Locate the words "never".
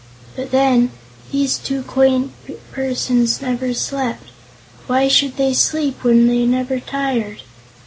3.39-3.71, 6.47-6.79